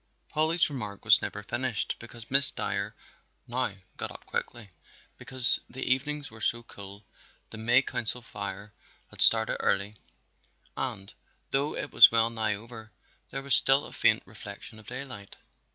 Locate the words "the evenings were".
5.69-6.41